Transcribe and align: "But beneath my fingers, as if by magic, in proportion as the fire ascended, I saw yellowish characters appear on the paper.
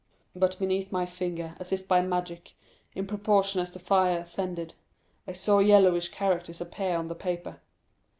"But 0.35 0.57
beneath 0.57 0.91
my 0.91 1.05
fingers, 1.05 1.51
as 1.59 1.71
if 1.71 1.87
by 1.87 2.01
magic, 2.01 2.53
in 2.95 3.05
proportion 3.05 3.61
as 3.61 3.69
the 3.69 3.77
fire 3.77 4.17
ascended, 4.21 4.73
I 5.27 5.33
saw 5.33 5.59
yellowish 5.59 6.09
characters 6.09 6.59
appear 6.59 6.97
on 6.97 7.07
the 7.07 7.13
paper. 7.13 7.61